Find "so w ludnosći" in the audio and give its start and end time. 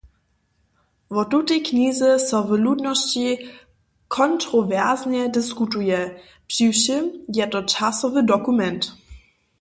2.29-3.27